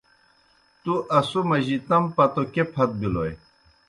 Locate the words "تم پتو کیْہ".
1.87-2.63